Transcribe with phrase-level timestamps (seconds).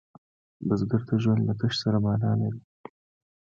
[0.67, 2.61] بزګر ته ژوند له کښت سره معنا لري